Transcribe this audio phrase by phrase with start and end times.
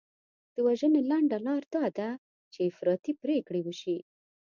[0.55, 2.09] د وژنې لنډه لار دا ده
[2.53, 3.97] چې افراطي پرېکړې وشي.